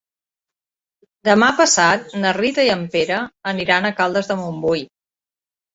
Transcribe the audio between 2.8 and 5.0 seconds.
Pere aniran a Caldes de Montbui.